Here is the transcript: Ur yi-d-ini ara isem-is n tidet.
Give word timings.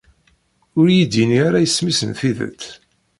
Ur 0.79 0.87
yi-d-ini 0.95 1.39
ara 1.47 1.59
isem-is 1.65 1.99
n 2.09 2.11
tidet. 2.19 2.63